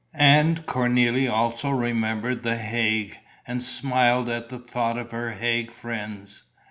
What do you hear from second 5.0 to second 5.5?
her